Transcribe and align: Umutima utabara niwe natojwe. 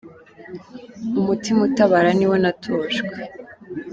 Umutima 1.19 1.59
utabara 1.67 2.09
niwe 2.17 2.37
natojwe. 2.43 3.13